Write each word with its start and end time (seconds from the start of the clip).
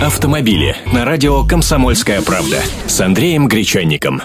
Автомобили 0.00 0.76
на 0.92 1.06
радио 1.06 1.42
«Комсомольская 1.42 2.20
правда» 2.20 2.58
с 2.86 3.00
Андреем 3.00 3.48
Гречанником. 3.48 4.20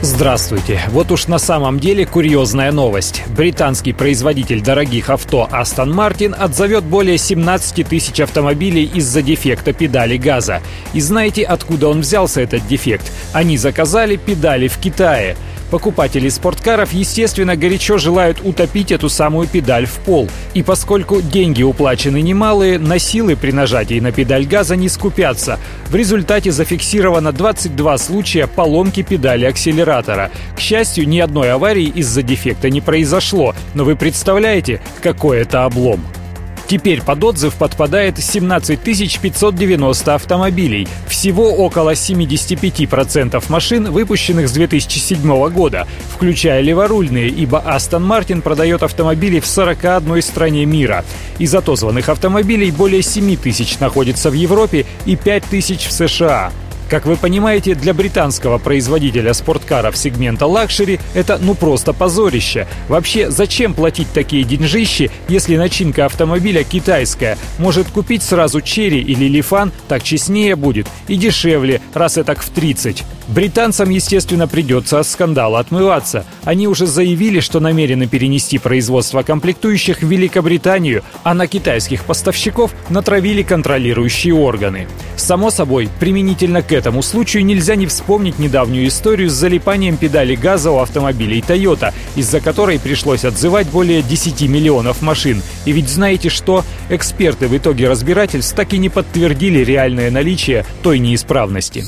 Здравствуйте. 0.00 0.80
Вот 0.88 1.12
уж 1.12 1.26
на 1.26 1.36
самом 1.36 1.78
деле 1.78 2.06
курьезная 2.06 2.72
новость. 2.72 3.22
Британский 3.36 3.92
производитель 3.92 4.62
дорогих 4.62 5.10
авто 5.10 5.46
Aston 5.52 5.92
Martin 5.92 6.34
отзовет 6.34 6.84
более 6.84 7.18
17 7.18 7.86
тысяч 7.86 8.20
автомобилей 8.20 8.84
из-за 8.94 9.20
дефекта 9.20 9.74
педали 9.74 10.16
газа. 10.16 10.62
И 10.94 11.00
знаете, 11.02 11.44
откуда 11.44 11.88
он 11.88 12.00
взялся, 12.00 12.40
этот 12.40 12.66
дефект? 12.66 13.12
Они 13.34 13.58
заказали 13.58 14.16
педали 14.16 14.68
в 14.68 14.78
Китае. 14.78 15.36
Покупатели 15.70 16.28
спорткаров, 16.28 16.92
естественно, 16.92 17.56
горячо 17.56 17.98
желают 17.98 18.40
утопить 18.42 18.90
эту 18.90 19.08
самую 19.08 19.46
педаль 19.46 19.86
в 19.86 19.94
пол. 20.00 20.28
И 20.54 20.62
поскольку 20.62 21.22
деньги 21.22 21.62
уплачены 21.62 22.20
немалые, 22.20 22.78
на 22.78 22.98
силы 22.98 23.36
при 23.36 23.52
нажатии 23.52 24.00
на 24.00 24.10
педаль 24.12 24.46
газа 24.46 24.76
не 24.76 24.88
скупятся. 24.88 25.58
В 25.88 25.94
результате 25.94 26.50
зафиксировано 26.50 27.32
22 27.32 27.98
случая 27.98 28.46
поломки 28.46 29.02
педали 29.02 29.44
акселератора. 29.44 30.30
К 30.56 30.60
счастью, 30.60 31.08
ни 31.08 31.20
одной 31.20 31.52
аварии 31.52 31.86
из-за 31.86 32.22
дефекта 32.22 32.68
не 32.68 32.80
произошло. 32.80 33.54
Но 33.74 33.84
вы 33.84 33.94
представляете, 33.94 34.80
какой 35.00 35.38
это 35.38 35.64
облом? 35.64 36.00
Теперь 36.70 37.02
под 37.02 37.24
отзыв 37.24 37.56
подпадает 37.56 38.22
17 38.22 38.78
590 38.78 40.14
автомобилей. 40.14 40.86
Всего 41.08 41.52
около 41.52 41.94
75% 41.94 43.42
машин, 43.48 43.90
выпущенных 43.90 44.48
с 44.48 44.52
2007 44.52 45.50
года, 45.50 45.88
включая 46.14 46.60
леворульные, 46.60 47.26
ибо 47.26 47.60
Aston 47.66 48.06
Martin 48.06 48.40
продает 48.40 48.84
автомобили 48.84 49.40
в 49.40 49.46
41 49.46 50.22
стране 50.22 50.64
мира. 50.64 51.04
Из 51.40 51.52
отозванных 51.52 52.08
автомобилей 52.08 52.70
более 52.70 53.02
7 53.02 53.34
тысяч 53.34 53.80
находится 53.80 54.30
в 54.30 54.34
Европе 54.34 54.86
и 55.06 55.16
5 55.16 55.44
тысяч 55.46 55.88
в 55.88 55.92
США. 55.92 56.52
Как 56.90 57.06
вы 57.06 57.16
понимаете, 57.16 57.76
для 57.76 57.94
британского 57.94 58.58
производителя 58.58 59.32
спорткаров 59.32 59.96
сегмента 59.96 60.46
luxury 60.46 60.98
это 61.14 61.38
ну 61.40 61.54
просто 61.54 61.92
позорище. 61.92 62.66
Вообще, 62.88 63.30
зачем 63.30 63.74
платить 63.74 64.08
такие 64.12 64.42
деньжищи, 64.42 65.08
если 65.28 65.56
начинка 65.56 66.06
автомобиля 66.06 66.64
китайская? 66.64 67.38
Может 67.58 67.86
купить 67.86 68.24
сразу 68.24 68.60
Chery 68.60 69.00
или 69.00 69.26
Lifan, 69.26 69.70
так 69.86 70.02
честнее 70.02 70.56
будет 70.56 70.88
и 71.06 71.14
дешевле, 71.14 71.80
раз 71.94 72.18
эдак 72.18 72.34
в 72.34 72.48
30. 72.48 73.04
Британцам, 73.28 73.90
естественно, 73.90 74.48
придется 74.48 74.98
от 74.98 75.06
скандала 75.06 75.60
отмываться. 75.60 76.24
Они 76.42 76.66
уже 76.66 76.88
заявили, 76.88 77.38
что 77.38 77.60
намерены 77.60 78.08
перенести 78.08 78.58
производство 78.58 79.22
комплектующих 79.22 80.02
в 80.02 80.08
Великобританию, 80.08 81.04
а 81.22 81.34
на 81.34 81.46
китайских 81.46 82.04
поставщиков 82.04 82.72
натравили 82.88 83.42
контролирующие 83.42 84.34
органы. 84.34 84.88
Само 85.16 85.50
собой, 85.50 85.88
применительно 86.00 86.62
к 86.62 86.72
этому 86.80 87.02
случаю 87.02 87.44
нельзя 87.44 87.76
не 87.76 87.86
вспомнить 87.86 88.38
недавнюю 88.38 88.88
историю 88.88 89.28
с 89.28 89.34
залипанием 89.34 89.98
педали 89.98 90.34
газа 90.34 90.70
у 90.70 90.78
автомобилей 90.78 91.44
Toyota, 91.46 91.92
из-за 92.16 92.40
которой 92.40 92.80
пришлось 92.80 93.24
отзывать 93.24 93.68
более 93.68 94.02
10 94.02 94.42
миллионов 94.48 95.02
машин. 95.02 95.42
И 95.66 95.72
ведь 95.72 95.90
знаете 95.90 96.30
что? 96.30 96.64
Эксперты 96.88 97.48
в 97.48 97.56
итоге 97.56 97.88
разбирательств 97.88 98.56
так 98.56 98.72
и 98.72 98.78
не 98.78 98.88
подтвердили 98.88 99.58
реальное 99.58 100.10
наличие 100.10 100.64
той 100.82 100.98
неисправности. 100.98 101.84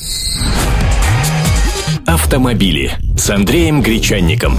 Автомобили 2.07 2.93
с 3.17 3.31
Андреем 3.31 3.81
Гречанником. 3.81 4.59